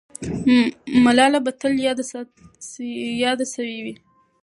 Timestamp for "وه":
3.85-3.95